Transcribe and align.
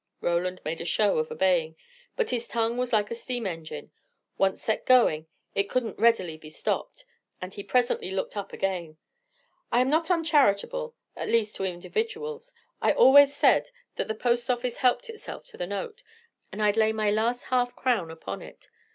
Roland 0.19 0.61
made 0.65 0.81
a 0.81 0.83
show 0.83 1.19
of 1.19 1.29
obeying. 1.31 1.75
But 2.15 2.31
his 2.31 2.47
tongue 2.47 2.75
was 2.75 2.91
like 2.91 3.11
a 3.11 3.13
steam 3.13 3.45
engine: 3.45 3.91
once 4.35 4.59
set 4.59 4.83
going, 4.87 5.27
it 5.53 5.69
couldn't 5.69 5.99
readily 5.99 6.37
be 6.37 6.49
stopped, 6.49 7.05
and 7.39 7.53
he 7.53 7.61
presently 7.61 8.09
looked 8.09 8.35
up 8.35 8.51
again. 8.51 8.97
"I 9.71 9.79
am 9.79 9.91
not 9.91 10.09
uncharitable: 10.09 10.95
at 11.15 11.29
least, 11.29 11.55
to 11.57 11.65
individuals. 11.65 12.51
I 12.81 12.93
always 12.93 13.31
said 13.35 13.69
the 13.95 14.15
post 14.15 14.49
office 14.49 14.77
helped 14.77 15.07
itself 15.07 15.45
to 15.49 15.57
the 15.57 15.67
note, 15.67 16.01
and 16.51 16.63
I'd 16.63 16.77
lay 16.77 16.91
my 16.93 17.11
last 17.11 17.43
half 17.53 17.75
crown 17.75 18.09
upon 18.09 18.41
it. 18.41 18.69